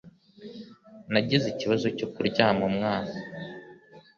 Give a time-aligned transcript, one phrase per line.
[1.11, 3.13] Nagize ikibazo cyo kuryama umwana.